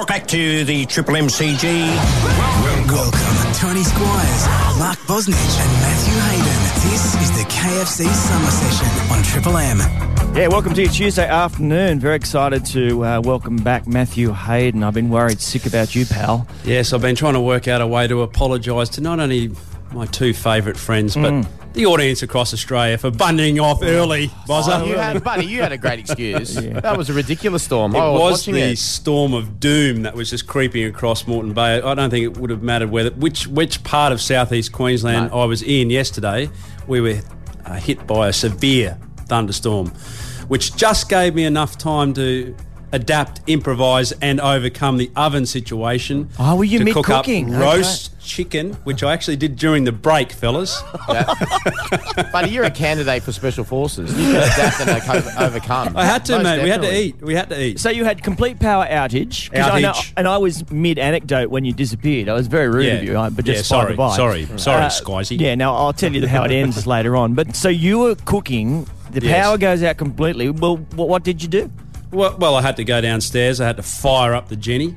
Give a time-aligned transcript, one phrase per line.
[0.00, 1.62] We're back to the Triple MCG.
[2.88, 4.46] Welcome, Tony Squires,
[4.78, 6.90] Mark Bosnich, and Matthew Hayden.
[6.90, 9.78] This is the KFC Summer Session on Triple M.
[10.34, 12.00] Yeah, welcome to your Tuesday afternoon.
[12.00, 14.82] Very excited to uh, welcome back Matthew Hayden.
[14.84, 16.46] I've been worried sick about you, pal.
[16.64, 19.50] Yes, I've been trying to work out a way to apologise to not only
[19.92, 21.46] my two favourite friends, but Mm.
[21.72, 24.80] The audience across Australia for bunning off early, Bozza.
[24.80, 26.58] Oh, you had, buddy, you had a great excuse.
[26.80, 27.94] That was a ridiculous storm.
[27.94, 28.78] It I was, was the it.
[28.78, 31.80] storm of doom that was just creeping across Moreton Bay.
[31.80, 35.44] I don't think it would have mattered whether which which part of southeast Queensland I
[35.44, 36.48] was in yesterday.
[36.86, 37.20] We were
[37.66, 39.88] uh, hit by a severe thunderstorm,
[40.48, 42.54] which just gave me enough time to
[42.92, 46.28] adapt, improvise, and overcome the oven situation.
[46.38, 47.54] Oh, were you to cook up mid-cooking?
[47.54, 47.58] Okay.
[47.62, 50.82] roast chicken, which I actually did during the break, fellas.
[52.32, 54.10] buddy, you're a candidate for special forces.
[54.16, 55.96] You can adapt and co- overcome.
[55.96, 56.62] I had to, Most mate.
[56.62, 57.20] We had to eat.
[57.20, 57.80] We had to eat.
[57.80, 59.50] So you had complete power outage.
[59.52, 60.12] 'Cause I know, Outage.
[60.16, 62.28] and I was mid anecdote when you disappeared.
[62.28, 62.92] I was very rude Yeah.
[62.94, 64.16] of you, but just Yeah, by sorry, the by.
[64.16, 65.40] sorry, sorry, Uh, Squizzy.
[65.40, 67.34] Yeah, now I'll tell you how it ends later on.
[67.34, 68.86] But so you were cooking.
[69.10, 69.44] The Yes.
[69.44, 70.50] power goes out completely.
[70.50, 71.70] Well, what, what did you do?
[72.12, 73.60] Well, well, I had to go downstairs.
[73.60, 74.96] I had to fire up the Jenny,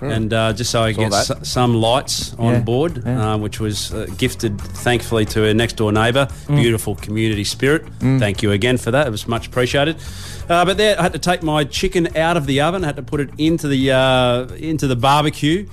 [0.00, 3.34] and uh, just so I could get s- some lights on Yeah, board, yeah.
[3.34, 6.28] uh, which was uh, gifted, thankfully, to a next door neighbour.
[6.48, 7.84] Beautiful community spirit.
[8.00, 9.06] Thank you again for that.
[9.06, 9.96] It was much appreciated.
[10.48, 12.84] Uh, but there, I had to take my chicken out of the oven.
[12.84, 15.66] I had to put it into the uh, into the barbecue.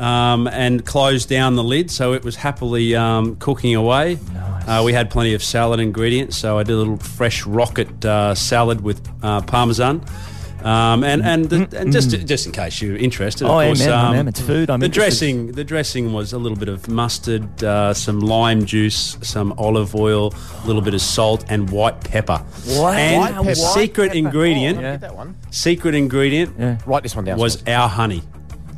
[0.00, 4.18] Um, and closed down the lid, so it was happily um, cooking away.
[4.66, 8.34] Uh, we had plenty of salad ingredients, so I did a little fresh rocket uh,
[8.34, 10.02] salad with uh, parmesan.
[10.64, 13.78] Um, and and, the, and just just in case you're interested, of Oh, yeah, course,
[13.80, 14.68] man, um, man, it's food.
[14.70, 15.10] I'm the interested.
[15.18, 19.94] dressing the dressing was a little bit of mustard, uh, some lime juice, some olive
[19.94, 22.42] oil, a little bit of salt, and white pepper.
[22.68, 22.88] Wow.
[22.92, 23.54] And White pepper.
[23.54, 24.18] secret Pepper.
[24.18, 25.34] ingredient, Oh, get that one.
[25.50, 26.78] secret ingredient Yeah.
[26.86, 27.38] Write this one down.
[27.38, 28.22] was our honey.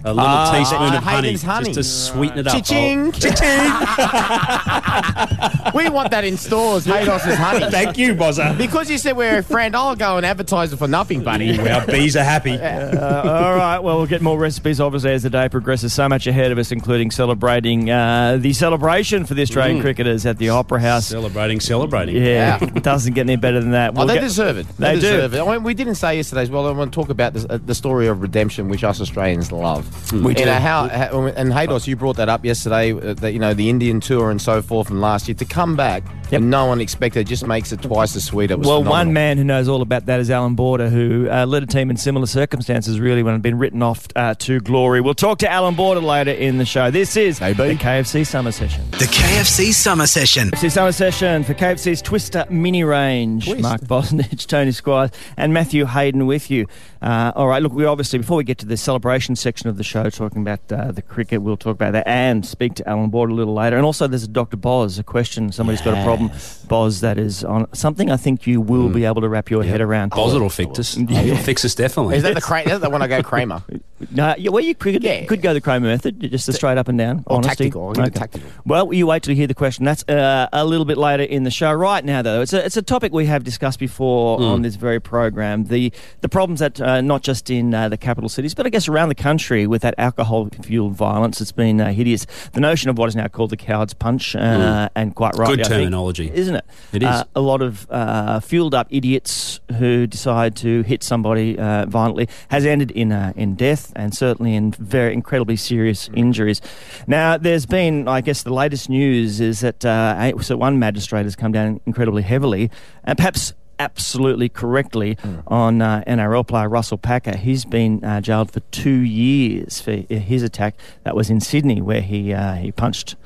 [0.04, 1.64] A little Ah, teaspoon of honey, honey.
[1.72, 2.54] just to sweeten it up.
[2.54, 3.12] Cha-ching.
[5.74, 6.84] we want that in stores.
[6.86, 7.66] Haydos's honey.
[7.70, 8.56] Thank you, Bozza.
[8.58, 11.56] Because you said we're a friend, I'll go and advertise it for nothing, buddy.
[11.58, 12.58] Our bees are happy.
[12.58, 13.78] Uh, all right.
[13.78, 15.94] Well, we'll get more recipes, obviously, as the day progresses.
[15.94, 20.38] So much ahead of us, including celebrating uh, the celebration for the Australian cricketers at
[20.38, 21.06] the Opera House.
[21.06, 22.16] Celebrating, celebrating.
[22.16, 22.70] Yeah, Yeah.
[22.74, 23.90] it doesn't get any better than that.
[23.90, 24.66] Oh, We'll they get- deserve it.
[24.78, 25.00] They They, do.
[25.00, 25.40] deserve it.
[25.40, 26.66] I mean, we didn't say yesterday as well.
[26.66, 29.88] I want to talk about this, uh, the story of redemption, which us Australians love.
[30.12, 30.44] We you do.
[30.44, 32.92] know how, how and Haydos, you brought that up yesterday.
[32.92, 35.74] Uh, that you know the Indian tour and so forth from last year to come
[35.76, 36.40] back Yep.
[36.40, 38.50] and no one expected it just makes it twice as sweet.
[38.50, 39.06] It was Well, phenomenal.
[39.06, 41.90] one man who knows all about that is Allan Border, who uh, led a team
[41.90, 45.00] in similar circumstances, really, when it had been written off uh, to glory.
[45.02, 46.90] We'll talk to Allan Border later in the show.
[46.90, 47.68] This is Maybe.
[47.68, 48.82] the KFC Summer Session.
[48.92, 50.50] The KFC Summer Session.
[50.52, 53.46] KFC Summer Session for KFC's Twister Mini Range.
[53.60, 56.66] Mark Bosnich, Tony Squires, and Matthew Hayden with you.
[57.02, 59.82] Uh, all right, look, we obviously, before we get to the celebration section of the
[59.82, 63.32] show, talking about uh, the cricket, we'll talk about that and speak to Allan Border
[63.32, 63.76] a little later.
[63.76, 64.56] And also, there's a Dr.
[64.56, 65.50] Boz, a question.
[65.50, 66.30] Somebody's got a problem,
[66.68, 69.80] Boz, that is on something I think you will be able to wrap your head
[69.80, 70.10] around.
[70.10, 70.94] Boz will fix us.
[71.08, 72.16] He'll fix us definitely.
[72.18, 73.62] Is that the cra- is that the one I go Kramer?
[74.10, 75.24] No, yeah, well, you could, Yeah.
[75.26, 77.22] could go the Kramer method, just the straight up and down.
[77.28, 77.66] Or honesty.
[77.66, 77.86] tactical.
[77.86, 78.50] I'll give it tactical.
[78.66, 79.84] Well, you wait till you hear the question.
[79.84, 81.72] That's uh, a little bit later in the show.
[81.72, 84.42] Right now, though, it's a, it's a topic we have discussed before Hmm.
[84.44, 85.66] on this very program.
[85.66, 88.88] The the problems that uh, not just in uh, the capital cities, but I guess
[88.88, 91.40] around the country with that alcohol fueled violence.
[91.40, 92.26] It's been uh, hideous.
[92.52, 95.56] The notion of what is now called the coward's punch, uh, and quite right.
[95.56, 96.30] Good terminology.
[96.32, 96.64] isn't it?
[96.92, 97.08] It is.
[97.08, 102.28] Uh, a lot of uh, fueled up idiots who decide to hit somebody uh, violently
[102.48, 106.60] has ended in uh, in death and certainly in very incredibly serious injuries.
[107.06, 111.36] Now, there's been, I guess, the latest news is that uh, so one magistrate has
[111.36, 112.70] come down incredibly heavily,
[113.04, 113.54] and perhaps.
[113.82, 117.36] Absolutely correctly on uh, NRL player Russell Packer.
[117.36, 120.76] He's been uh, jailed for two years for his attack.
[121.02, 123.16] That was in Sydney, where he uh, he punched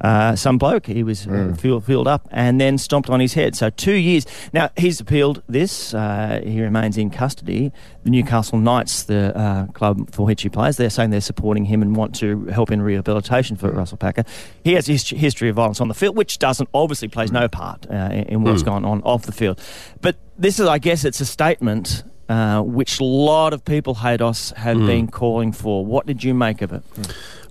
[0.00, 0.86] uh, some bloke.
[0.86, 3.56] He was filled, filled up and then stomped on his head.
[3.56, 4.26] So two years.
[4.52, 5.94] Now he's appealed this.
[5.94, 7.72] Uh, he remains in custody.
[8.04, 11.82] The Newcastle Knights, the uh, club for which he plays, they're saying they're supporting him
[11.82, 14.24] and want to help in rehabilitation for Russell Packer.
[14.62, 17.48] He has a his- history of violence on the field, which doesn't obviously plays no
[17.48, 19.60] part uh, in, in what's gone on off the field.
[20.00, 22.04] But this is, I guess, it's a statement.
[22.28, 25.86] Uh, which a lot of people, Haydos, have been calling for.
[25.86, 26.82] What did you make of it?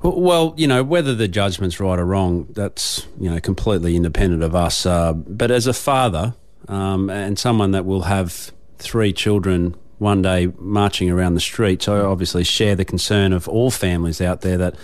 [0.04, 4.44] Well- Well, you know, whether the judgment's right or wrong, that's, you know, completely independent
[4.44, 4.86] of us.
[4.86, 6.34] Uh, but as a father
[6.68, 12.00] um, and someone that will have three children one day marching around the streets, I
[12.00, 14.76] obviously share the concern of all families out there that,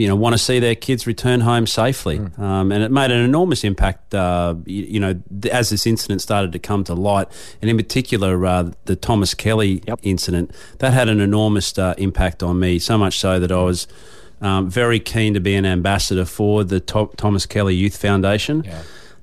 [0.00, 2.18] you know, want to see their kids return home safely.
[2.38, 6.22] Um, and it made an enormous impact, uh, you, you know, th- as this incident
[6.22, 7.28] started to come to light,
[7.60, 9.98] and in particular, uh, the Thomas Kelly Yep.
[10.02, 13.86] incident, that had an enormous uh, impact on me, so much so that I was.
[14.42, 18.64] Um, very keen to be an ambassador for the Tho- Thomas Kelly Youth Foundation.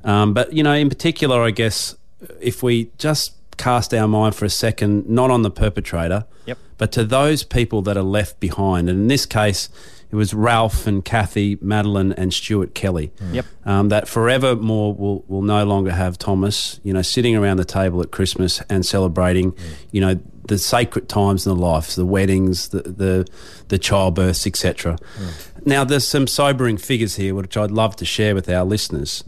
[0.04, 1.96] Um, but, you know, in particular, I guess
[2.40, 6.58] if we just cast our mind for a second, not on the perpetrator, Yep.
[6.78, 8.90] but to those people that are left behind.
[8.90, 9.70] And in this case,
[10.10, 13.12] it was Ralph and Kathy, Madeline and Stuart Kelly.
[13.20, 13.34] Hmm.
[13.36, 13.46] Yep.
[13.66, 18.02] Um, that forevermore will, will no longer have Thomas, you know, sitting around the table
[18.02, 19.74] at Christmas and celebrating, hmm.
[19.92, 23.28] you know, the sacred times in the life, the weddings, the the,
[23.68, 24.98] the childbirths, etc.
[25.18, 25.28] Hmm.
[25.66, 29.26] Now, there's some sobering figures here, which I'd love to share with our listeners.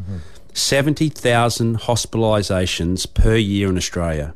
[0.53, 4.33] 70,000 hospitalisations per year in Australia,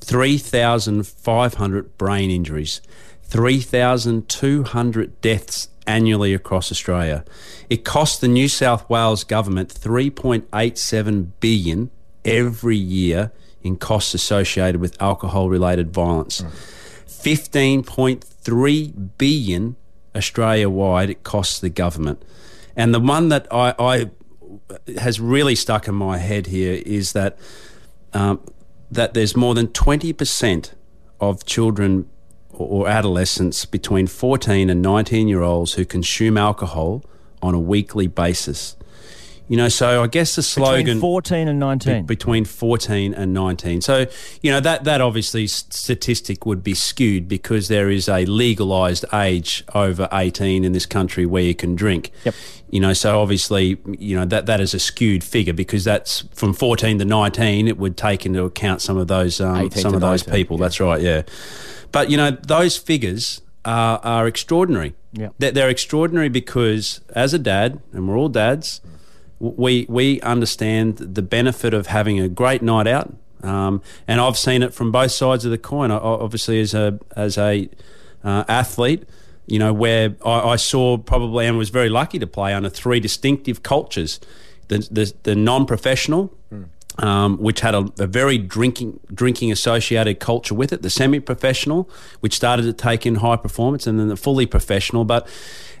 [0.00, 2.80] 3,500 brain injuries,
[3.22, 7.24] 3,200 deaths annually across Australia.
[7.68, 11.90] It costs the New South Wales government 3.87 billion
[12.24, 13.32] every year
[13.62, 16.42] in costs associated with alcohol related violence.
[17.06, 19.76] 15.3 billion
[20.14, 22.22] Australia wide it costs the government.
[22.76, 24.10] And the one that I, I
[24.98, 27.38] has really stuck in my head here is that
[28.12, 28.40] um,
[28.90, 30.72] that there's more than 20%
[31.20, 32.08] of children
[32.58, 37.04] or adolescents between 14 and 19 year olds who consume alcohol
[37.42, 38.76] on a weekly basis.
[39.46, 41.94] You know, so I guess the slogan Between 14 and 19.
[41.94, 43.82] be- between 14 and 19.
[43.82, 44.06] So,
[44.40, 49.62] you know, that, that obviously statistic would be skewed because there is a legalised age
[49.74, 52.10] over 18 in this country where you can drink.
[52.24, 52.34] Yep.
[52.70, 56.54] You know, so obviously, you know, that, that is a skewed figure because that's from
[56.54, 60.00] 14 to 19, it would take into account some of those, um, some to of
[60.00, 60.56] those 19, people.
[60.56, 61.22] That's right, yeah.
[61.94, 64.94] But, you know, those figures are, are extraordinary.
[65.12, 65.34] Yep.
[65.38, 68.80] They're, they're extraordinary because as a dad, and we're all dads,
[69.38, 74.62] we we understand the benefit of having a great night out, um, and I've seen
[74.62, 75.90] it from both sides of the coin.
[75.90, 77.68] I, obviously, as a as a
[78.22, 79.04] uh, athlete,
[79.46, 83.00] you know, where I, I saw probably and was very lucky to play under three
[83.00, 84.18] distinctive cultures:
[84.68, 86.32] the the, the non-professional.
[86.98, 90.82] Um, which had a, a very drinking drinking associated culture with it.
[90.82, 95.04] The semi-professional, which started to take in high performance, and then the fully professional.
[95.04, 95.26] But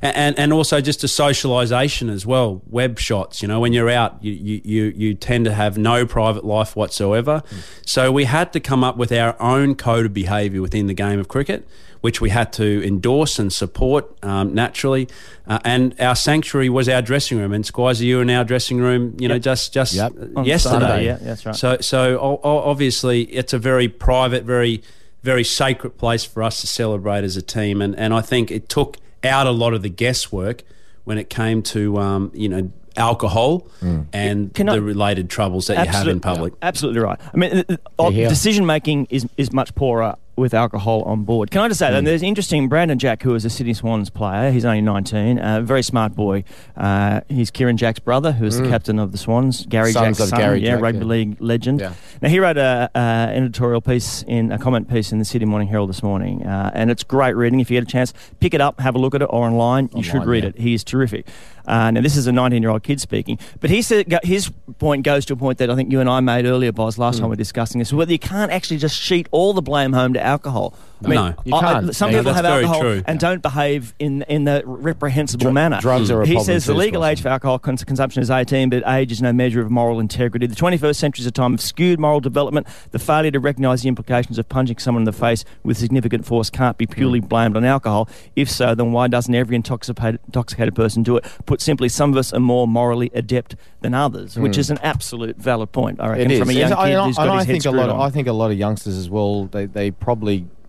[0.02, 2.62] and and also just a socialisation as well.
[2.66, 6.04] Web shots, you know, when you're out, you you you, you tend to have no
[6.04, 7.44] private life whatsoever.
[7.86, 11.20] So we had to come up with our own code of behaviour within the game
[11.20, 11.64] of cricket,
[12.04, 15.08] which we had to endorse and support um, naturally.
[15.46, 17.50] Uh, and our sanctuary was our dressing room.
[17.54, 20.12] And Squires, you were in our dressing room, you know, just just Yep.
[20.36, 20.78] uh, yesterday.
[20.80, 21.56] Sunday, yeah, that's right.
[21.56, 24.82] So so o- o- obviously it's a very private, very
[25.22, 27.80] very sacred place for us to celebrate as a team.
[27.80, 30.62] And and I think it took out a lot of the guesswork
[31.04, 33.66] when it came to um, you know alcohol
[34.12, 36.52] and Can the I- related troubles that you have in public.
[36.60, 37.18] Absolutely right.
[37.32, 38.28] I mean, uh, uh, Yeah.
[38.28, 41.50] decision making is is much poorer with alcohol on board.
[41.50, 41.92] Can I just say Mm.
[41.92, 44.50] that there's interesting Brandon Jack, who is a Sydney Swans player.
[44.50, 46.44] He's only 19, a very smart boy.
[46.76, 49.64] Uh, he's Kieran Jack's brother, who is the captain of the Swans.
[49.66, 49.92] Gary Mm.
[49.94, 51.04] Sons Jack's of son, Gary yeah, Jack, rugby yeah.
[51.04, 51.80] league legend.
[51.80, 51.92] Yeah.
[52.22, 55.46] Now he wrote a, a an editorial piece in a comment piece in the Sydney
[55.46, 57.60] Morning Herald this morning, uh, and it's great reading.
[57.60, 59.88] If you get a chance, pick it up, have a look at it, or online.
[59.94, 60.50] You should read yeah.
[60.50, 60.58] it.
[60.58, 61.26] He is terrific.
[61.66, 65.02] Uh, now, this is a 19 year old kid speaking, but he said his point
[65.02, 67.22] goes to a point that I think you and I made earlier, Boz, last Hmm.
[67.22, 70.12] time we were discussing this, whether you can't actually just sheet all the blame home
[70.12, 70.74] to alcohol.
[71.04, 71.34] I mean, No.
[71.44, 71.94] You I- I- can't.
[71.96, 73.02] some Yeah, people have alcohol true.
[73.06, 75.78] and don't behave in in the reprehensible Dr- manner.
[75.80, 77.10] drugs are a he says the legal Scott.
[77.12, 80.46] age for alcohol cons- consumption is 18, but age is no measure of moral integrity.
[80.46, 82.66] The 21st century is a time of skewed moral development.
[82.92, 86.48] The failure to recognise the implications of punching someone in the face with significant force
[86.48, 87.26] can't be purely Hmm.
[87.26, 88.08] blamed on alcohol.
[88.34, 91.24] If so, then why doesn't every intoxicated, intoxicated person do it?
[91.44, 95.36] Put simply, some of us are more morally adept than others, which is an absolute
[95.36, 96.30] valid point, I reckon, Hmm.
[96.30, 96.38] It is.
[96.40, 97.88] from a young It's- kid I, who's and got I his head think a lot.
[97.90, 98.06] Of, on.
[98.06, 99.44] I think a lot of youngsters as well.
[99.52, 100.13] They they probably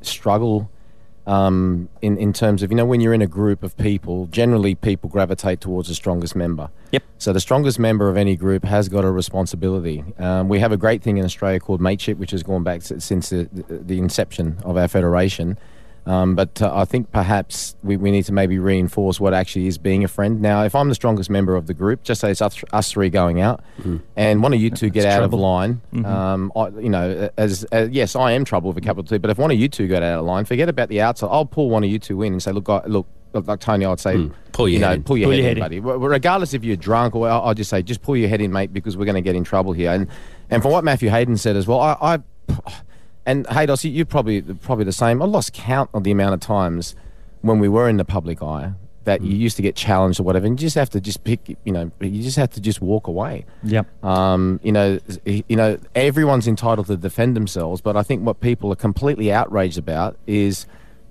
[0.02, 0.70] struggle
[1.28, 4.28] um, in in terms of you know when you're in a group of people.
[4.28, 6.70] Generally, people gravitate towards the strongest member.
[6.92, 7.04] Yep.
[7.18, 10.04] So the strongest member of any group has got a responsibility.
[10.20, 13.30] Um, we have a great thing in Australia called mateship, which has gone back since
[13.30, 15.58] the, the inception of our federation.
[16.06, 19.80] Um, but uh, I think perhaps we, we need to maybe reinforce what actually is
[19.80, 20.40] being a friend.
[20.42, 23.10] Now, if I'm the strongest member of the group, just say it's us, us three
[23.10, 23.64] going out,
[24.16, 25.40] and one of you two get out trouble.
[25.40, 29.04] of line, um, I, you know, as, as yes, I am trouble with a capital
[29.04, 29.18] T.
[29.18, 31.30] But if one of you two get out of line, forget about the outside.
[31.32, 33.86] I'll pull one of you two in and say, look, I, look, look, like Tony,
[33.86, 35.04] I'd say, Pull your you know, head in.
[35.04, 35.80] pull your Pull head your in, buddy.
[35.80, 38.72] Regardless if you're drunk or I'll, I'll just say, just pull your head in, mate,
[38.72, 39.92] because we're going to get in trouble here.
[39.92, 40.08] And
[40.52, 41.98] and from what Matthew Hayden said as well, I.
[42.00, 42.20] I
[43.26, 45.22] and Haydos, you- you're probably probably the same.
[45.22, 46.96] I lost count of the amount of times
[47.42, 48.72] when we were in the public eye
[49.04, 51.56] that you used to get challenged or whatever, and you just have to just pick,
[51.64, 53.46] you know, you just have to just walk away.
[53.64, 53.86] Yep.
[54.04, 58.72] Um, you know, you know, everyone's entitled to defend themselves, but I think what people
[58.72, 60.66] are completely outraged about is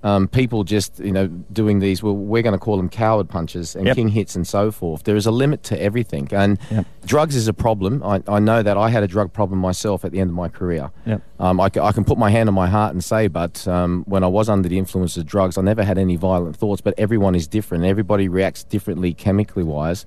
[0.05, 2.03] um, people just, you know, doing these.
[2.03, 3.95] Well, we're going to call them coward punches and Yep.
[3.95, 5.03] king hits and so forth.
[5.03, 6.85] There is a limit to everything, and Yep.
[7.05, 8.03] drugs is a problem.
[8.03, 10.47] I, I know that I had a drug problem myself at the end of my
[10.47, 10.91] career.
[11.07, 11.21] Yep.
[11.39, 14.23] Um, I, I can put my hand on my heart and say, but um, when
[14.23, 16.81] I was under the influence of drugs, I never had any violent thoughts.
[16.81, 17.83] But everyone is different.
[17.83, 20.05] Everybody reacts differently chemically wise.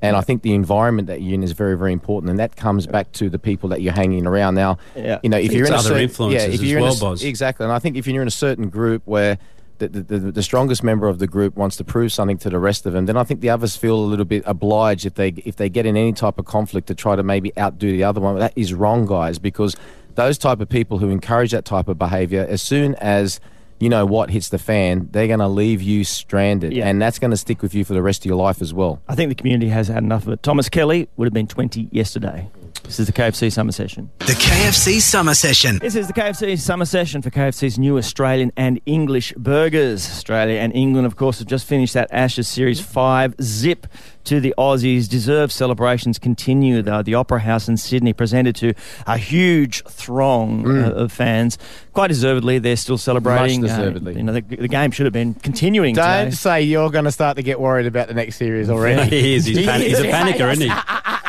[0.00, 2.86] And I think the environment that you're in is very, very important, and that comes
[2.86, 4.54] back to the people that you're hanging around.
[4.54, 5.18] Now, Yeah.
[5.22, 7.24] you know, if you're It's in a certain, yeah, if you're well, in a, Boz.
[7.24, 9.38] exactly, and I think if you're in a certain group where
[9.78, 12.58] the, the, the, the strongest member of the group wants to prove something to the
[12.58, 15.28] rest of them, then I think the others feel a little bit obliged if they
[15.44, 18.20] if they get in any type of conflict to try to maybe outdo the other
[18.20, 18.38] one.
[18.38, 19.76] That is wrong, guys, because
[20.16, 23.38] those type of people who encourage that type of behaviour, as soon as
[23.80, 26.88] you know what hits the fan, they're going to leave you stranded, Yeah.
[26.88, 29.00] and that's going to stick with you for the rest of your life as well.
[29.08, 30.42] I think the community has had enough of it.
[30.42, 32.48] Thomas Kelly would have been 20 yesterday.
[32.84, 34.10] This is the KFC summer session.
[34.20, 35.78] The KFC Summer Session.
[35.78, 40.08] This is the KFC summer session for KFC's new Australian and English burgers.
[40.08, 43.86] Australia and England, of course, have just finished that Ashes Series 5 zip
[44.24, 45.08] to the Aussies.
[45.08, 47.02] Deserved celebrations continue, though.
[47.02, 48.72] The Opera House in Sydney presented to
[49.06, 51.58] a huge throng uh, of fans.
[51.92, 53.60] Quite deservedly, they're still celebrating.
[53.62, 54.16] Much Uh, deservedly.
[54.16, 55.94] you know, the, the game should have been continuing.
[55.94, 59.10] Don't say you're going to start to get worried about the next series already.
[59.20, 59.44] he is.
[59.44, 60.72] He's, pan- he's a panicker, isn't he?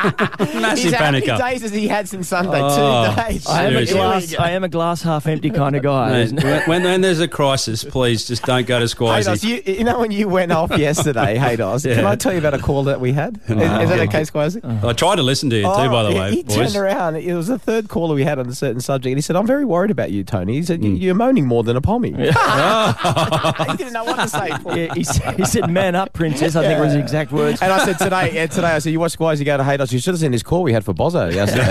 [0.00, 2.60] Massive He's how many days has he had since Sunday?
[2.62, 3.46] Oh, Two days.
[3.46, 6.24] I am, a glass, I am a glass half empty kind of guy.
[6.26, 9.66] Mate, when, when, when there's a crisis, please just don't go to Haydos, Squizzy.
[9.66, 11.94] you, you know when you went off yesterday, Haydos, Yeah.
[11.96, 13.36] can I tell you about a call that we had?
[13.44, 14.84] Is, is that okay, Squizzy?
[14.84, 16.56] I tried to listen to you too, oh, by the way, he boys.
[16.56, 17.16] turned around.
[17.16, 19.46] It was the third caller we had on a certain subject, and he said, "I'm
[19.46, 20.96] very worried about you, Tony." He said, "You- hmm.
[20.96, 24.50] "You're moaning more than a pommy." he didn't know what to say.
[24.50, 24.76] Paul.
[24.76, 27.60] Yeah, he, said- he said, "Man up, princess." I think was his exact words.
[27.62, 29.92] And I said today, yeah, today I said, "You watch Squires, you go to Haydos.
[29.92, 31.62] You should have seen this call we had for Bozo yesterday."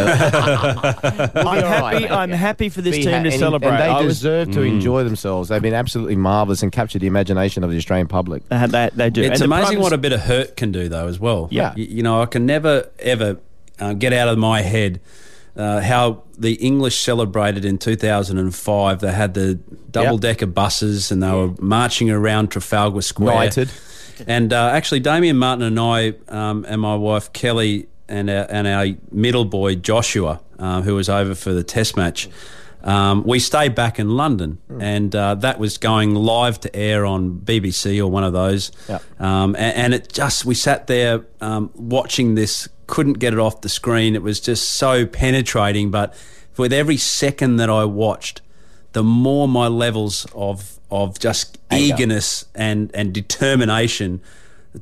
[1.41, 1.99] I'm happy.
[2.01, 2.11] mate.
[2.11, 3.69] I'm happy for this Be team ha- to and- celebrate.
[3.71, 5.49] And they I was- deserve to enjoy themselves.
[5.49, 8.43] They've been absolutely marvellous and captured the imagination of the Australian public.
[8.51, 9.21] Uh, they, they do.
[9.23, 11.47] It's And amazing what a bit of hurt can do, though, as well.
[11.51, 11.73] Yeah.
[11.75, 13.37] Y- You, know, I can never, ever
[13.79, 14.99] uh, get out of my head
[15.55, 18.99] uh, how the English celebrated in 2005.
[18.99, 19.55] They had the
[19.91, 23.35] double decker buses and they were marching around Trafalgar Square.
[23.35, 23.69] Knighted.
[24.27, 28.67] And uh, actually, Damien Martyn and I, um, and my wife Kelly, and our, and
[28.67, 32.27] our middle boy Joshua, uh, who was over for the test match,
[32.83, 37.39] um, we stayed back in London, and uh, that was going live to air on
[37.39, 38.71] BBC or one of those.
[38.87, 39.21] Yep.
[39.21, 43.61] Um, and, and it just we sat there um, watching this, couldn't get it off
[43.61, 44.15] the screen.
[44.15, 46.13] It was just so penetrating, but
[46.55, 48.41] with every second that I watched,
[48.93, 54.21] the more my levels of of just eagerness and and determination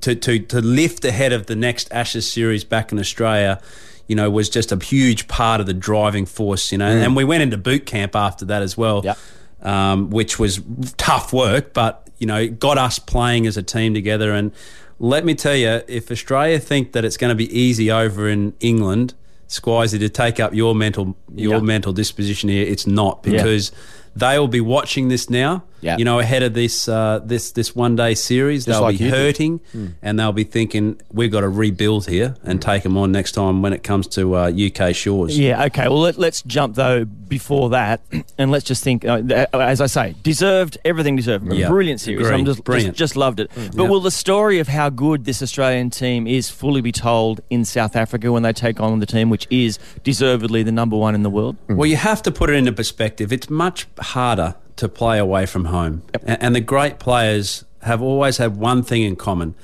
[0.01, 3.59] to, to to lift ahead of the next Ashes series back in Australia,
[4.07, 6.71] you know, was just a huge part of the driving force.
[6.71, 9.17] You know, and we went into boot camp after that as well, Yep.
[9.61, 10.61] um, which was
[10.97, 14.33] tough work, but you know, it got us playing as a team together.
[14.33, 14.51] And
[14.99, 18.53] let me tell you, if Australia think that it's going to be easy over in
[18.59, 19.13] England.
[19.49, 21.61] Squizzy, to take up your mental your Yeah.
[21.61, 23.71] mental disposition here, it's not because
[24.19, 25.63] they will be watching this now.
[25.79, 25.97] Yeah.
[25.97, 29.03] You know, ahead of this uh, this this one day series, Just they'll like be
[29.05, 29.17] you did.
[29.17, 29.59] hurting
[30.01, 33.61] and they'll be thinking we've got to rebuild here and take them on next time
[33.61, 35.37] when it comes to uh, UK shores.
[35.37, 35.83] Yeah, okay.
[35.87, 38.01] Well, let, let's jump though before that,
[38.39, 39.05] and let's just think.
[39.05, 39.21] Uh,
[39.53, 41.53] as I say, deserved everything deserved.
[41.53, 42.25] Yeah, Brilliant series.
[42.25, 42.39] agree.
[42.39, 42.95] I'm just, Brilliant.
[42.95, 43.51] just just loved it.
[43.55, 43.87] But Yeah.
[43.89, 47.95] will the story of how good this Australian team is fully be told in South
[47.95, 51.29] Africa when they take on the team which is deservedly the number one in the
[51.29, 51.55] world?
[51.69, 53.31] Well, you have to put it into perspective.
[53.31, 56.01] It's much harder to play away from home.
[56.13, 59.55] A- And the great players have always had one thing in common.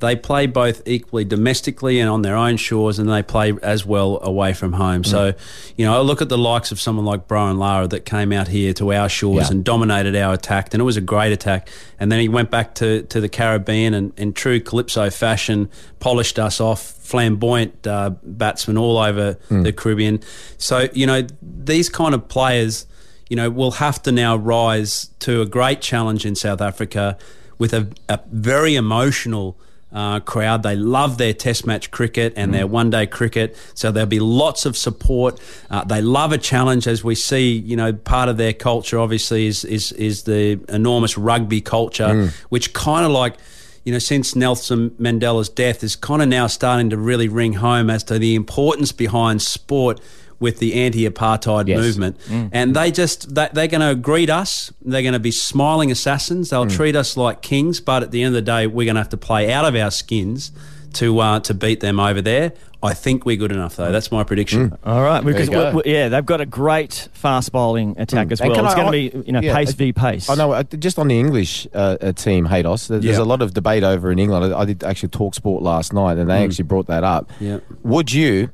[0.00, 4.18] They play both equally domestically and on their own shores, and they play as well
[4.22, 5.04] away from home.
[5.04, 5.34] So,
[5.76, 8.48] you know, I look at the likes of someone like Brian Lara that came out
[8.48, 9.50] here to our shores Yeah.
[9.50, 11.68] and dominated our attack, and it was a great attack.
[11.98, 16.38] And then he went back to, to the Caribbean and in true Calypso fashion, polished
[16.38, 20.20] us off, flamboyant uh, batsmen all over the Caribbean.
[20.56, 22.86] So, you know, these kind of players,
[23.30, 27.16] you know, will have to now rise to a great challenge in South Africa
[27.58, 29.56] with a, a very emotional
[29.92, 30.64] uh, crowd.
[30.64, 34.66] They love their Test match cricket and their one day cricket, so there'll be lots
[34.66, 35.40] of support.
[35.70, 37.52] Uh, they love a challenge, as we see.
[37.52, 42.72] You know, part of their culture obviously is is is the enormous rugby culture, which
[42.72, 43.36] kind of like.
[43.82, 47.88] You know, since Nelson Mandela's death is kind of now starting to really ring home
[47.88, 50.00] as to the importance behind sport
[50.40, 51.78] with the anti-apartheid Yes.
[51.78, 52.16] movement,
[52.52, 54.72] and they just they, they're going to greet us.
[54.82, 56.50] They're going to be smiling assassins.
[56.50, 59.00] They'll treat us like kings, but at the end of the day, we're going to
[59.02, 60.50] have to play out of our skins
[60.94, 62.52] to uh, to beat them over there.
[62.82, 63.92] I think we're good enough, though.
[63.92, 64.74] That's my prediction.
[64.84, 65.70] All right, because you go.
[65.76, 68.52] we- we- yeah, they've got a great fast bowling attack as well.
[68.52, 70.30] It's I- going to be you know yeah, pace v pace.
[70.30, 70.52] I know.
[70.52, 73.18] uh, Just on the English uh, uh, team, Haydos, there's Yeah.
[73.20, 74.54] a lot of debate over in England.
[74.54, 77.30] I I did actually talk sport last night, and they actually brought that up.
[77.38, 77.58] Yeah.
[77.82, 78.48] Would you,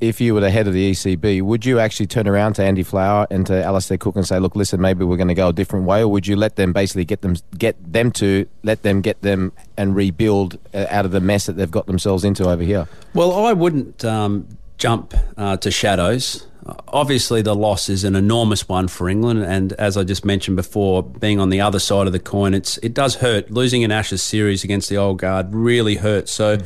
[0.00, 2.82] if you were the head of the ECB, would you actually turn around to Andy
[2.82, 5.52] Flower and to Alastair Cook and say, "Look, listen, maybe we're going to go a
[5.52, 9.00] different way," or would you let them basically get them get them to let them
[9.00, 12.62] get them and rebuild uh, out of the mess that they've got themselves into over
[12.62, 12.88] here?
[13.14, 14.48] Well, I wouldn't um,
[14.78, 16.46] jump uh, to shadows.
[16.88, 21.02] Obviously, the loss is an enormous one for England, and as I just mentioned before,
[21.02, 23.50] being on the other side of the coin, it's it does hurt.
[23.50, 26.32] Losing an Ashes series against the old guard really hurts.
[26.32, 26.58] So,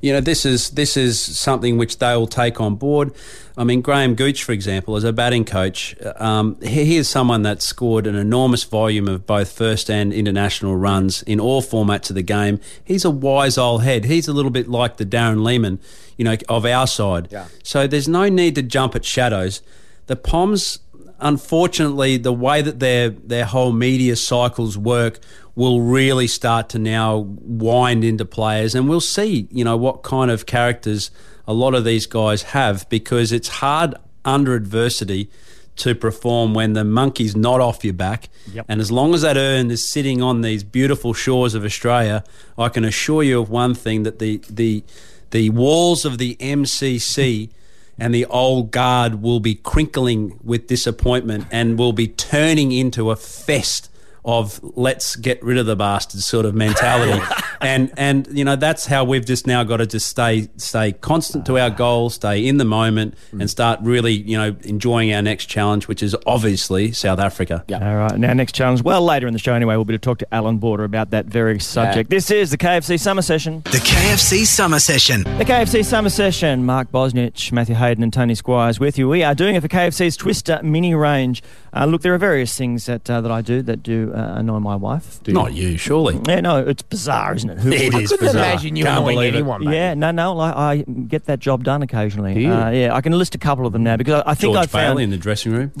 [0.00, 3.12] you know, this is this is something which they will take on board.
[3.56, 7.42] I mean, Graham Gooch, for example, as a batting coach, um, he, he is someone
[7.42, 12.16] that scored an enormous volume of both first and international runs in all formats of
[12.16, 12.60] the game.
[12.82, 14.04] He's a wise old head.
[14.04, 15.80] He's a little bit like the Darren Lehmann,
[16.16, 17.28] you know, of our side.
[17.30, 17.46] Yeah.
[17.62, 19.62] So there's no need to jump at shadows.
[20.06, 20.80] The Poms,
[21.20, 25.20] unfortunately, the way that their their whole media cycles work
[25.54, 30.30] will really start to now wind into players, and we'll see, you know, what kind
[30.30, 31.10] of characters
[31.46, 33.94] a lot of these guys have because it's hard
[34.24, 35.28] under adversity
[35.76, 38.28] to perform when the monkey's not off your back.
[38.52, 38.66] Yep.
[38.68, 42.22] And as long as that urn is sitting on these beautiful shores of Australia,
[42.58, 44.84] I can assure you of one thing that the the
[45.30, 47.50] the walls of the MCC
[47.98, 53.16] and the old guard will be crinkling with disappointment and will be turning into a
[53.16, 53.89] fest
[54.24, 57.22] of let's get rid of the bastard sort of mentality.
[57.60, 61.46] and and you know that's how we've just now got to just stay stay constant
[61.46, 65.46] to our goals, stay in the moment and start really, you know, enjoying our next
[65.46, 67.64] challenge which is obviously South Africa.
[67.68, 67.88] Yeah.
[67.88, 68.82] All right, now next challenge.
[68.82, 71.26] Well, later in the show anyway, we'll be to talk to Allan Border about that
[71.26, 72.10] very subject.
[72.10, 73.60] This is the KFC Summer Session.
[73.64, 75.22] The KFC Summer Session.
[75.38, 76.64] The KFC Summer Session.
[76.64, 79.08] Mark Bosnich, Matthew Hayden, and Tony Squires with you.
[79.08, 81.42] We are doing it for KFC's Twister Mini Range.
[81.72, 84.58] Uh, look, there are various things that uh, that I do that do uh, annoy
[84.58, 85.20] my wife.
[85.28, 86.20] Not you, surely.
[86.26, 87.58] Yeah, no, it's bizarre, isn't it?
[87.58, 88.44] Who It would- is couldn't bizarre.
[88.44, 89.38] imagine you Can't annoying believe it.
[89.38, 89.74] anyone, mate.
[89.74, 90.76] Yeah, no, no, I, I
[91.08, 92.34] get that job done occasionally.
[92.34, 92.52] Do you?
[92.52, 94.64] Uh, yeah, I can list a couple of them now because I, I think George
[94.64, 94.92] I found.
[94.94, 95.72] Bailey in the dressing room.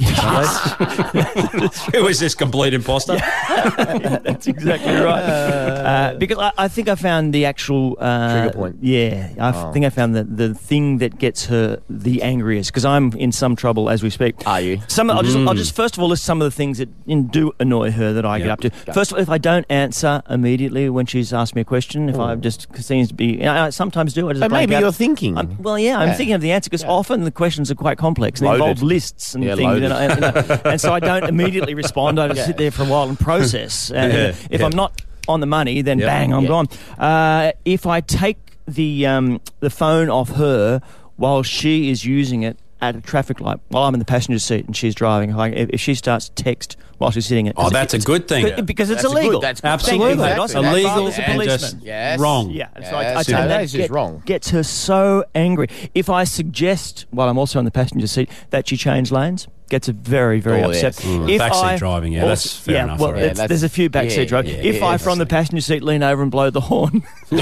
[1.94, 3.16] Who is this complete imposter?
[3.16, 5.20] That's exactly right.
[5.22, 8.76] Uh, because I, I think I found the actual uh, Trigger point.
[8.80, 9.72] Yeah, I f- Oh.
[9.72, 13.56] think I found the the thing that gets her the angriest because I'm in some
[13.56, 14.34] trouble as we speak.
[14.46, 14.80] Are you?
[14.88, 17.26] Some I'll just I'll just first of all list some of the things that in,
[17.28, 18.70] do annoy her that I get up to.
[18.92, 22.18] First of all, if I don't answer immediately when she's asked me a question, if
[22.18, 24.28] I just seems to be, I I sometimes do.
[24.28, 24.80] I just But maybe out.
[24.82, 25.38] you're thinking.
[25.38, 26.14] I'm, well, yeah, I'm Yeah.
[26.14, 28.60] thinking of the answer because often the questions are quite complex and Loaded.
[28.62, 32.20] involve lists and Yeah, things, and, I- and, I- and so I don't immediately respond.
[32.20, 33.90] I just sit there for a while and process.
[33.94, 34.66] And Yeah, if yeah.
[34.66, 36.06] I'm not on the money, then Yeah.
[36.06, 36.48] bang, I'm Yeah.
[36.48, 36.68] gone.
[36.98, 40.80] Uh, if I take the um, the phone off her
[41.16, 44.66] while she is using it at a traffic light, while I'm in the passenger seat
[44.66, 47.94] and she's driving, if, if she starts to text while she's sitting it, Oh, that's
[47.94, 48.44] a good thing.
[48.44, 49.40] Because- because it's That's a good- illegal.
[49.40, 49.68] that's good.
[49.68, 50.06] Absolutely.
[50.16, 50.38] Thank Exactly.
[50.40, 50.52] Ross.
[50.52, 51.82] That's Illegal father's a and just policeman.
[51.86, 52.20] Yes.
[52.20, 52.50] wrong.
[52.50, 54.22] Yeah, so Yeah, I, I that's tell you, that That is just get- wrong.
[54.26, 55.68] gets her so angry.
[55.94, 59.88] If I suggest, while I'm also in the passenger seat, that she change lanes, gets
[59.88, 60.82] very, very Oh, upset.
[60.82, 61.00] yes.
[61.04, 63.22] Mm, If backseat I- driving, yeah, that's fair yeah, enough, Well, all right.
[63.22, 64.50] it's- Yeah, there's a few backseat yeah, driving.
[64.56, 67.38] yeah, if yeah, I, from the passenger seat, lean over and blow the horn when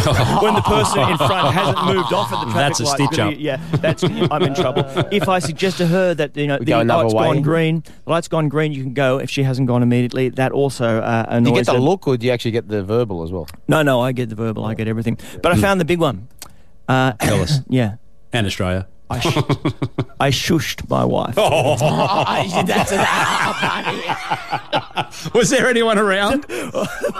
[0.54, 3.34] the person in front hasn't moved off at the traffic That's a light, stitch up.
[3.38, 4.84] Yeah, that's I'm in trouble.
[5.10, 7.24] If I suggest to her that you know the go another light's way.
[7.26, 9.18] gone green, the light's gone green, you can go.
[9.18, 12.16] If she hasn't gone immediately, that also uh, annoys Do you get the look or
[12.16, 13.48] do you actually get the verbal as well?
[13.66, 15.18] No, no, I get the verbal, I get everything.
[15.42, 16.28] But I found the big one.
[16.86, 17.60] Uh, Tell us.
[17.68, 17.94] yeah.
[18.32, 18.86] And Australia.
[19.10, 19.26] I, sh-
[20.20, 21.34] I shushed my wife.
[21.38, 21.76] Oh,
[25.34, 26.46] was there anyone around?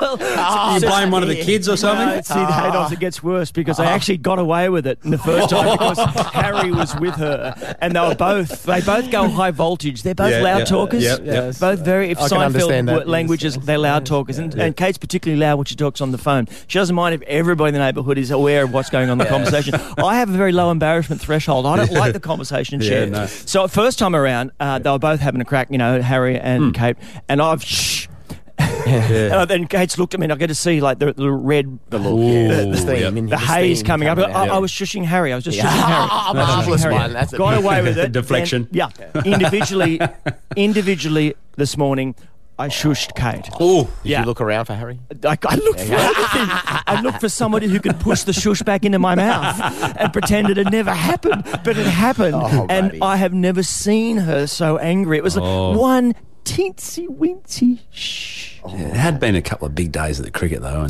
[0.00, 2.06] Well, you blame one of the kids or something?
[2.06, 3.90] No, see, the Haydos, it gets worse because I ah.
[3.90, 5.98] actually got away with it in the first time because
[6.32, 10.02] Harry was with her, and they were both they both go high voltage.
[10.02, 11.02] They're both Yeah, loud yeah, talkers.
[11.02, 11.52] yeah, yeah.
[11.58, 12.10] Both very.
[12.10, 13.08] If I can understand Seinfeld that.
[13.08, 16.46] languages, they're loud talkers, and, and Kate's particularly loud when she talks on the phone.
[16.68, 19.18] She doesn't mind if everybody in the neighbourhood is aware of what's going on in
[19.18, 19.74] the conversation.
[19.98, 21.66] I have a very low embarrassment threshold.
[21.66, 23.10] I don't like the conversation Yeah, shared.
[23.10, 23.26] no.
[23.26, 25.68] So first time around, uh, they were both having a crack.
[25.70, 26.70] You know, Harry and Hmm.
[26.72, 26.96] Kate,
[27.28, 28.08] and I've shh.
[28.88, 31.78] And then Kate's looked at me, and I get to see like the, the red,
[31.90, 32.96] the, Ooh, the, the steam.
[32.96, 33.10] yeah.
[33.10, 34.16] the the haze steam coming up.
[34.18, 34.48] coming I, out.
[34.50, 35.30] I was shushing Harry.
[35.32, 35.64] I was just Yeah.
[35.66, 36.08] shushing Harry.
[36.10, 36.94] I'm I was a shushing Harry.
[36.94, 37.12] one.
[37.12, 38.12] That's a- Got away with it.
[38.12, 38.62] Deflection.
[38.62, 38.88] And, yeah.
[39.26, 40.00] Individually,
[40.56, 42.14] individually this morning,
[42.60, 43.48] I shushed Kate.
[43.60, 44.20] Oh, Did Yeah.
[44.20, 44.98] you look around for Harry?
[45.24, 46.48] I, I looked for everything.
[46.88, 49.60] I looked for somebody who could push the shush back into my mouth
[49.96, 52.34] and pretend it had never happened, but it happened.
[52.34, 53.00] Oh, and buddy.
[53.02, 55.18] I have never seen her so angry.
[55.18, 55.70] It was Oh.
[55.70, 56.14] like one
[56.52, 58.46] teensy weensy shh.
[58.64, 58.74] Oh.
[58.74, 60.84] it had been a couple of big days at the cricket though.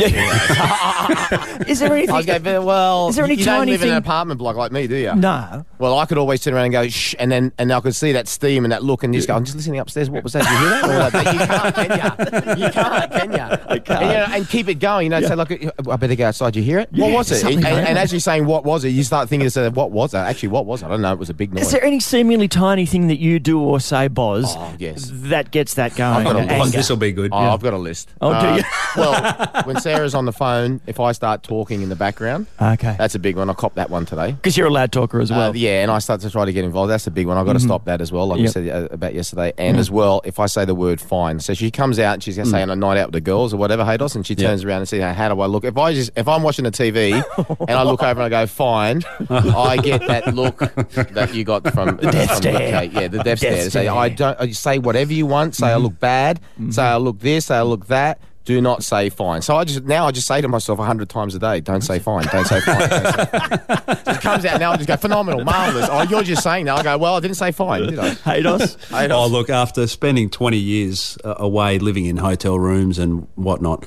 [1.67, 2.15] Is there anything?
[2.17, 4.57] Okay, but, well, Is there any you don't tiny live in thing- an apartment block
[4.57, 5.15] like me, do you?
[5.15, 5.65] no.
[5.79, 8.13] Well, I could always turn around and go shh, and then and I could see
[8.13, 9.35] that steam and that look, and just go.
[9.37, 10.11] I'm just listening upstairs.
[10.11, 10.43] What was that?
[10.43, 10.85] Did you hear that?
[10.85, 11.35] Or that?
[11.35, 12.65] You can't, can you?
[12.67, 13.39] You can't, can you?
[13.69, 13.91] I can't.
[14.03, 15.05] And, you know, and keep it going.
[15.05, 16.57] You know, say look, I better go outside.
[16.57, 16.91] You hear it?
[16.93, 17.37] What was it?
[17.37, 18.03] something And, like and that.
[18.03, 18.89] as you're saying, what was it?
[18.89, 20.19] You start thinking, so what was it?
[20.19, 20.87] Actually, what was it?
[20.87, 21.13] I don't know.
[21.13, 21.67] It was a big noise.
[21.67, 25.11] Is there any seemingly tiny thing that you do or say, Boz, Oh, yes.
[25.13, 26.25] that gets that going?
[26.25, 26.73] got a list.
[26.73, 27.31] this will be good.
[27.33, 28.11] Oh, I've got a list.
[28.21, 28.63] Oh, do you?
[28.97, 32.95] well, when Sarah's on the phone, if I start talking in the background, Okay.
[32.99, 33.49] that's a big one.
[33.51, 34.33] I cop that one today.
[34.33, 35.51] Because you're a loud talker as well.
[35.51, 36.91] Uh, yeah, and I start to try to get involved.
[36.91, 37.37] That's a big one.
[37.37, 38.45] I've got to stop that as well, like Yep.
[38.45, 39.53] we said uh, about yesterday.
[39.59, 42.37] And as well, if I say the word fine, so she comes out and she's
[42.37, 44.35] going to say on a night out with the girls or whatever, Haydos, and she
[44.35, 46.71] turns around and says, "How do I look?" If I just if I'm watching the
[46.71, 47.13] TV
[47.61, 51.73] and I look over and I go fine, I get that look that you got
[51.73, 52.71] from the death from stare.
[52.81, 52.93] Kate.
[52.93, 53.63] Yeah, the death, Death stare.
[53.65, 53.93] Say stare.
[53.93, 55.38] I don't I say whatever you want.
[55.53, 56.41] Say I look bad.
[56.71, 57.47] Say I look this.
[57.47, 58.21] Say I look that.
[58.45, 59.43] Do not say fine.
[59.43, 61.83] So I just now I just say to myself a hundred times a day, don't
[61.83, 62.79] say fine, don't say fine.
[62.79, 63.97] Don't say fine.
[64.07, 64.73] Just comes out now.
[64.73, 65.87] I just go phenomenal, marvelous.
[65.91, 66.77] Oh, you're just saying now.
[66.77, 68.11] I go, well, I didn't say fine, did I?
[68.15, 69.11] Haydos?
[69.13, 73.85] Oh, look, after spending 20 years uh, away living in hotel rooms and whatnot,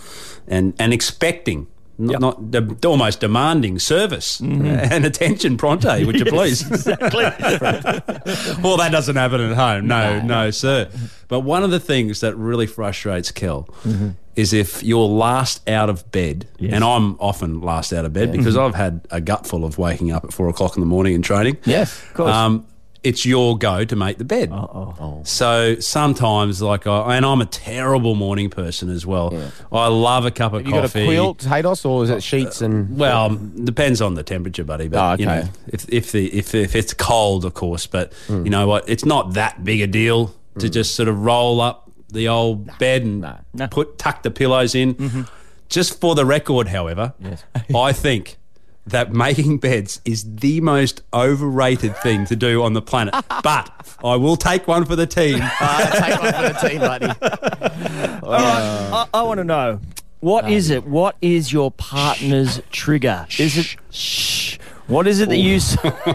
[0.48, 1.66] and, and expecting,
[2.02, 4.66] not, not de- almost demanding service mm-hmm.
[4.66, 6.66] and attention pronto, would you please?
[6.68, 7.24] exactly.
[8.62, 9.88] well, that doesn't happen at home.
[9.88, 10.90] No, no, sir.
[11.28, 14.10] But one of the things that really frustrates Kel mm-hmm.
[14.36, 18.56] is if you're last out of bed, and I'm often last out of bed because
[18.56, 18.66] mm-hmm.
[18.66, 21.58] I've had a gutful of waking up at four o'clock in the morning and training.
[21.66, 22.34] Yes, of course.
[22.34, 22.66] Um,
[23.04, 24.50] it's your go to make the bed.
[24.52, 29.52] Oh, So sometimes, like, I, and I'm a terrible morning person as well.
[29.72, 31.04] I love a cup of you got coffee.
[31.04, 32.98] a quilt, Haydos, or is it sheets and?
[32.98, 33.30] Well,
[33.64, 34.88] depends on the temperature, buddy.
[34.88, 37.88] But Oh, you know, if if the if if it's cold, of course.
[37.88, 38.44] But hmm.
[38.44, 38.88] you know what?
[38.88, 40.28] It's not that big a deal
[40.60, 40.72] to hmm.
[40.72, 43.22] just sort of roll up the old bed and
[43.54, 43.68] No.
[43.68, 44.96] put tuck the pillows in.
[44.96, 45.22] Mm-hmm.
[45.70, 47.14] Just for the record, however,
[47.74, 48.38] I think
[48.88, 53.14] that making beds is the most overrated thing to do on the planet.
[53.44, 53.70] But
[54.04, 55.40] I will take one for the team.
[55.64, 57.06] Uh, take one for the team, buddy.
[58.24, 59.80] I, I want to know
[60.22, 60.86] what is it?
[60.86, 63.26] What is your partner's trigger?
[63.38, 64.51] Is it shh?
[64.92, 65.58] What is it that you,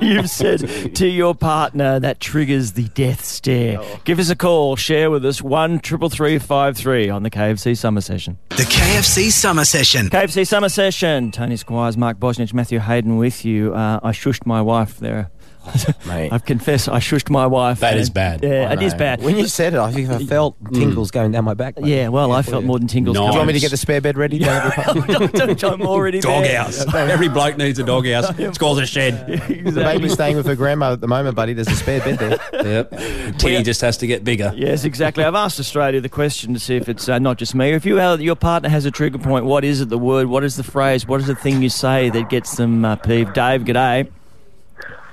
[0.06, 3.80] you've said to your partner that triggers the death stare?
[4.04, 4.76] Give us a call.
[4.76, 8.36] Share with us one triple three five three on the KFC Summer Session.
[8.50, 10.10] The KFC Summer Session.
[10.10, 11.30] KFC Summer Session.
[11.30, 13.72] Tony Squires, Mark Bosnich, Matthew Hayden with you.
[13.72, 15.30] Uh, I shushed my wife there.
[16.06, 16.32] Mate.
[16.32, 17.80] I've confessed I shushed my wife.
[17.80, 18.42] That is bad.
[18.42, 18.98] Yeah, I it is know.
[18.98, 19.22] bad.
[19.22, 21.78] When you said it, I think I felt tingles going down my back.
[21.78, 21.88] mate.
[21.88, 23.14] yeah, well, I felt more than tingles.
[23.14, 23.26] Nice.
[23.26, 24.44] Do you want me to get the spare bed ready?
[24.48, 26.62] I'm already Dog there.
[26.62, 26.84] house.
[26.94, 28.26] Every bloke needs a dog house.
[28.38, 29.26] It's called a shed.
[29.26, 31.52] The baby's staying with her grandma at the moment, buddy.
[31.52, 32.38] There's a spare bed there.
[32.52, 33.38] Yep.
[33.38, 34.52] Titty just has to get bigger.
[34.54, 35.24] Yes, exactly.
[35.24, 37.72] I've asked Australia the question to see if it's uh, not just me.
[37.72, 39.88] If you uh, your partner has a trigger point, what is it?
[39.88, 40.26] The word?
[40.28, 41.06] What is the phrase?
[41.06, 43.32] What is the thing you say that gets them uh, peeved?
[43.34, 44.10] Dave, g'day.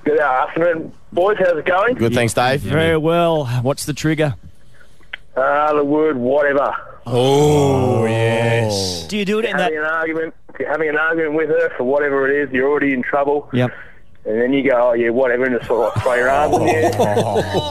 [0.04, 1.38] Good afternoon, boys.
[1.40, 1.96] How's it going?
[1.96, 2.60] Good, thanks, Dave.
[2.62, 3.46] Very well.
[3.62, 4.36] What's the trigger?
[5.36, 6.76] Uh, the word whatever.
[7.06, 9.08] Oh, yes.
[9.08, 9.64] Do you do it in that?
[9.72, 12.70] Having an argument, if you're having an argument with her for whatever it is, you're
[12.70, 13.50] already in trouble.
[13.54, 13.72] Yep.
[14.26, 16.56] And then you go, oh yeah, whatever, and just sort of like throw your arms
[16.56, 16.92] in the air.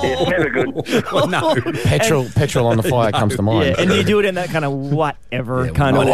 [0.02, 1.30] Yeah, it's never good.
[1.30, 1.54] no.
[1.84, 3.70] Petrol, petrol on the fire comes to mind.
[3.70, 6.12] Yeah, and you do it in that kind of whatever kind of way.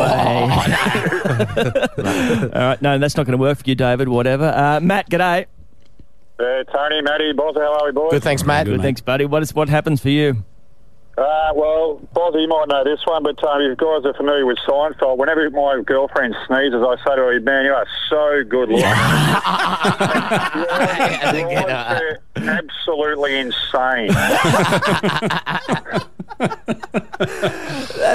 [2.54, 4.08] All right, no, that's not going to work for you, David.
[4.08, 4.46] Whatever.
[4.54, 5.46] Uh, Matt, g'day.
[6.38, 8.10] Uh, Tony, Matty, Boz, how are we, boys?
[8.12, 8.66] Good, thanks, Matt.
[8.66, 9.24] Good, thanks, buddy.
[9.24, 10.44] What is what happens for you?
[11.16, 14.58] Uh, well, Boz, you might know this one, but um, you guys are familiar with
[14.68, 15.18] Seinfeld.
[15.18, 18.84] Whenever my girlfriend sneezes, I say to her, man, you are so good looking.
[21.34, 22.00] You guys
[22.36, 24.10] absolutely insane.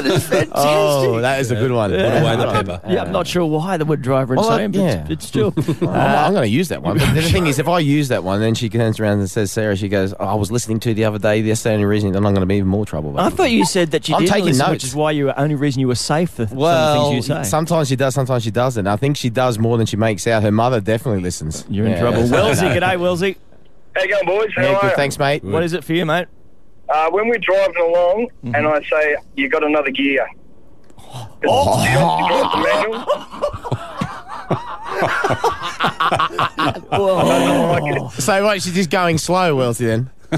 [0.02, 0.52] That is oh, fantastic.
[0.56, 1.92] Oh, that is a good one.
[1.92, 2.82] Put away the pepper.
[2.90, 5.02] yeah, I'm not sure why the would drive her Well, insane, but yeah.
[5.04, 5.54] it's, it's still.
[5.58, 6.98] I'm, I'm uh, going to use that one.
[6.98, 9.52] But the thing is, if I use that one, then she turns around and says,
[9.52, 11.42] Sarah, she goes, oh, I was listening to the other day.
[11.42, 13.20] That's the only reason, then I'm going to be even more trouble.
[13.20, 15.34] I thought you said that you I'm didn't taking listen, which is why you were
[15.34, 17.44] the only reason you were safe for some of the well, things you say.
[17.44, 18.88] sometimes she does, sometimes she doesn't.
[18.88, 20.44] I think she does more than she makes out.
[20.44, 21.66] Her mother definitely listens.
[21.70, 22.00] You're in Yeah.
[22.00, 22.30] trouble.
[22.30, 23.38] Wellesley, g'day, Wellesley.
[23.96, 24.50] How you going, boys?
[24.56, 24.90] How Yeah, are good.
[24.92, 24.96] you?
[24.96, 25.44] Thanks, mate.
[25.44, 26.28] What is it for you, mate?
[26.90, 28.56] Uh, when we're driving along Mm-hmm.
[28.56, 30.28] and I say, you got another gear.
[31.00, 31.42] Oh.
[31.42, 31.48] Do
[31.90, 32.58] you want to drive the
[32.90, 34.04] manual?
[36.92, 38.10] Oh.
[38.20, 38.62] So what?
[38.62, 39.86] She's just going slow, Wellesley.
[39.88, 40.38] Then Uh,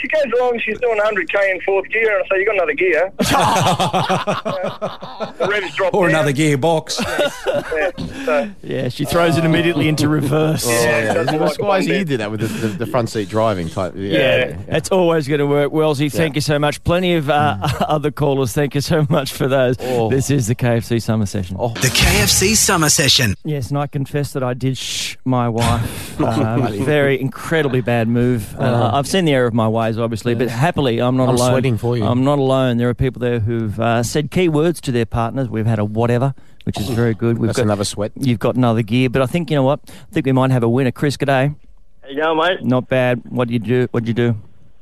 [0.00, 2.74] she goes along, she's doing 100k in fourth gear, and I say, you got another
[2.74, 3.12] gear.
[5.20, 5.25] uh,
[5.56, 6.16] the revs drop Or down.
[6.16, 7.00] another gearbox.
[7.56, 7.90] Yeah,
[8.24, 10.66] so, Yeah, she throws it immediately into reverse.
[10.68, 13.68] yeah, doesn't like Why one you did that with the, the, the front seat driving
[13.68, 13.94] type?
[13.96, 15.72] Yeah, it's always going to work.
[15.72, 16.82] Wellesley, thank you so much.
[16.84, 17.56] Plenty of uh,
[17.88, 18.52] other callers.
[18.52, 19.76] Thank you so much for those.
[19.80, 20.10] Oh.
[20.10, 21.56] This is the KFC Summer Session.
[21.56, 23.34] The KFC Summer Session.
[23.44, 26.20] Yes, and I confess that I did shh my wife.
[26.20, 28.54] uh, very incredibly bad move.
[28.58, 31.50] Uh, I've seen the error of my ways, obviously, but happily, I'm not I'm alone.
[31.52, 32.04] sweating for you.
[32.04, 32.76] I'm not alone.
[32.76, 35.45] There are people there who've uh, said key words to their partners.
[35.50, 37.38] We've had a whatever, which is very good.
[37.38, 38.12] We've That's got another sweat.
[38.16, 39.80] You've got another gear, but I think you know what?
[39.88, 40.90] I think we might have a winner.
[40.92, 41.54] Chris, g'day.
[42.02, 42.64] How you going, mate?
[42.64, 43.22] Not bad.
[43.28, 43.88] What do you do?
[43.90, 44.36] What do you do?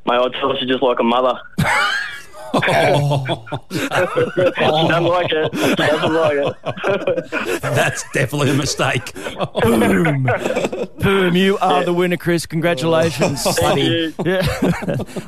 [0.04, 1.38] My I tell her she's just like a mother.
[2.62, 5.54] she doesn't like it.
[5.54, 7.60] She doesn't like it.
[7.62, 9.12] That's definitely a mistake.
[9.62, 10.28] Boom.
[10.98, 11.36] Boom.
[11.36, 12.46] You are the winner, Chris.
[12.46, 13.42] Congratulations.
[13.42, 14.14] Thank you.
[14.24, 14.46] Yeah.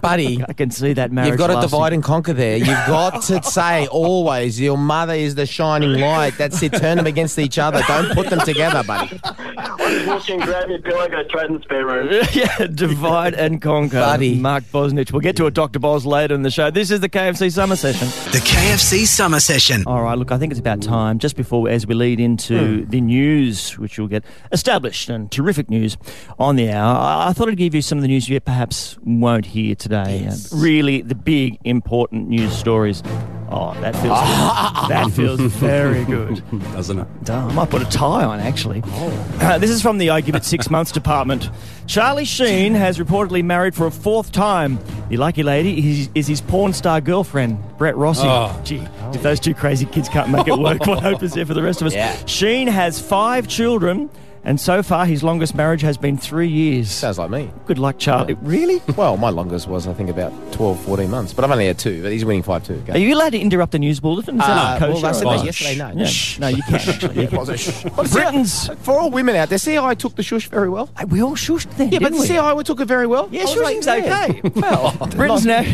[0.01, 1.31] Buddy, I can see that marriage.
[1.31, 1.71] You've got to lasting.
[1.71, 2.57] divide and conquer there.
[2.57, 6.35] You've got to say always your mother is the shining light.
[6.39, 6.73] That's it.
[6.73, 7.83] Turn them against each other.
[7.87, 9.21] Don't put them together, buddy.
[9.25, 12.09] I just walk in, grab your pillow, go straight in the spare room.
[12.33, 14.01] yeah, divide and conquer.
[14.01, 14.35] Buddy.
[14.37, 15.13] Mark Bosnich.
[15.13, 15.79] We'll get to a Dr.
[15.79, 16.71] Boz later in the show.
[16.71, 18.09] This is the KFC Summer Session.
[18.31, 19.85] The KFC Summer Session.
[19.87, 23.01] All right, look, I think it's about time, just before, as we lead into the
[23.01, 25.97] news, which you'll get established and terrific news
[26.39, 28.99] on the hour, I, I thought I'd give you some of the news you perhaps
[29.03, 30.29] won't hear today.
[30.31, 33.03] Uh, really, the big, important news stories.
[33.49, 34.19] Oh, that feels
[34.89, 36.43] that feels very good.
[36.73, 37.25] Doesn't it?
[37.25, 38.83] Duh, I might put a tie on, actually.
[38.87, 41.51] Uh, this is from the I Give It Six Months department.
[41.87, 44.79] Charlie Sheen has reportedly married for a fourth time.
[45.09, 48.27] The lucky lady is, is his porn star girlfriend, Brett Rossi.
[48.27, 48.59] Oh.
[48.65, 51.55] Gee, if those two crazy kids can't make it work, what hope is there for
[51.55, 51.95] the rest of us?
[51.97, 52.15] Yeah.
[52.27, 54.11] Sheen has five children,
[54.45, 56.91] and so far his longest marriage has been three years.
[56.91, 57.51] Sounds like me.
[57.65, 58.35] Good luck, Charlie.
[58.35, 58.81] Really?
[58.97, 61.33] Well, my longest was, I think, about 12, 14 months.
[61.35, 62.85] But I've only had two, but he's winning 5 2.
[62.93, 64.37] Are you allowed to interrupt the news bulletin?
[64.41, 64.93] Is that Uh, kosher?
[65.03, 65.93] well, I said that yesterday, no.
[65.95, 66.07] Yeah.
[66.07, 66.39] Shh.
[66.39, 67.23] No, you can't actually.
[67.23, 68.11] You can't.
[68.13, 68.69] Britain's.
[68.85, 70.89] For all women out there, see how I took the shush very well?
[71.09, 71.91] We all shushed then.
[71.91, 72.21] Yeah, but we?
[72.21, 73.29] see how I took it very well?
[73.31, 74.41] Yeah, shushing's like, okay.
[74.55, 75.65] Well, Britain's, na-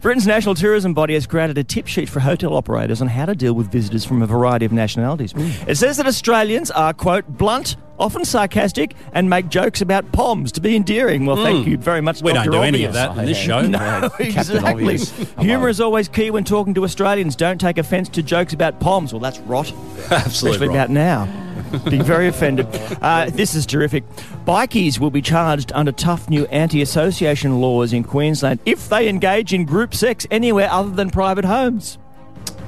[0.00, 3.34] Britain's national tourism body has created a tip sheet for hotel operators on how to
[3.34, 5.32] deal with visitors from a variety of nationalities.
[5.32, 5.68] Mm.
[5.68, 10.60] It says that Australians are, quote, blunt, often sarcastic, and make jokes about POMs to
[10.60, 11.26] be endearing.
[11.26, 12.22] Well, thank you very much, Mm.
[12.22, 12.58] We don't Dr.
[12.58, 13.60] do any of that in this show.
[13.68, 14.98] No, exactly.
[15.40, 17.36] Humour is always key when talking to Australians.
[17.36, 19.12] Don't take offence to jokes about POMs.
[19.12, 19.72] Well, that's rot
[20.10, 20.74] Absolutely especially right.
[20.74, 21.47] about now.
[21.88, 22.66] Being very offended.
[23.02, 24.04] Uh, this is terrific.
[24.46, 29.52] Bikies will be charged under tough new anti association laws in Queensland if they engage
[29.52, 31.98] in group sex anywhere other than private homes.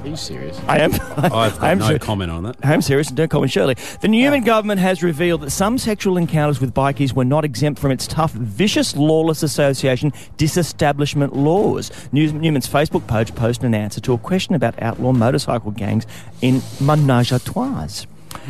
[0.03, 0.59] Are you serious?
[0.67, 0.93] I am.
[0.93, 2.55] I've I got am no ser- comment on that.
[2.63, 3.75] I'm serious and don't me Shirley.
[4.01, 7.91] The Newman government has revealed that some sexual encounters with bikies were not exempt from
[7.91, 11.91] its tough, vicious, lawless association disestablishment laws.
[12.11, 16.07] News, Newman's Facebook page posted an answer to a question about outlaw motorcycle gangs
[16.41, 18.07] in menage a trois.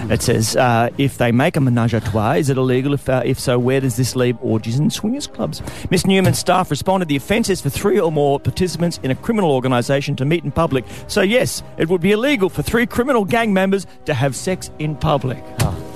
[0.10, 2.94] It says, uh, if they make a menage a trois, is it illegal?
[2.94, 5.62] If, uh, if so, where does this leave orgies and swingers clubs?
[5.89, 9.52] Miss Newman's staff responded the offence is for three or more participants in a criminal
[9.52, 10.86] organisation to meet in public.
[11.08, 14.96] So, yes, it would be illegal for three criminal gang members to have sex in
[14.96, 15.44] public.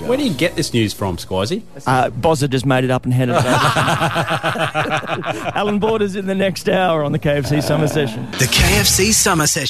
[0.06, 1.62] Where do you get this news from, Squizzy?
[1.84, 3.48] Uh, Bozza just made it up and handed it over.
[5.56, 8.24] Alan Borders in the next hour on the KFC Summer Session.
[8.32, 9.66] The KFC Summer Session.